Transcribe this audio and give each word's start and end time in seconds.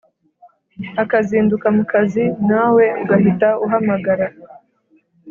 akazinduka 1.03 1.67
mukazi 1.77 2.23
nawe 2.49 2.85
ugahita 3.01 3.49
uhamagara 3.65 4.25